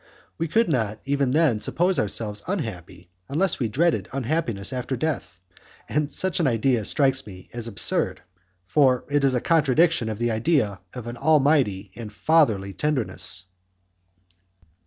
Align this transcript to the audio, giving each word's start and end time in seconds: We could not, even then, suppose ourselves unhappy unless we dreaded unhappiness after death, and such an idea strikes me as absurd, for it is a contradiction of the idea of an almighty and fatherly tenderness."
We 0.39 0.47
could 0.47 0.67
not, 0.67 0.99
even 1.05 1.29
then, 1.29 1.59
suppose 1.59 1.99
ourselves 1.99 2.41
unhappy 2.47 3.11
unless 3.29 3.59
we 3.59 3.67
dreaded 3.67 4.09
unhappiness 4.11 4.73
after 4.73 4.95
death, 4.95 5.39
and 5.87 6.11
such 6.11 6.39
an 6.39 6.47
idea 6.47 6.85
strikes 6.85 7.27
me 7.27 7.49
as 7.53 7.67
absurd, 7.67 8.23
for 8.65 9.05
it 9.11 9.23
is 9.23 9.35
a 9.35 9.41
contradiction 9.41 10.09
of 10.09 10.17
the 10.17 10.31
idea 10.31 10.79
of 10.95 11.05
an 11.05 11.17
almighty 11.17 11.91
and 11.95 12.11
fatherly 12.11 12.73
tenderness." 12.73 13.43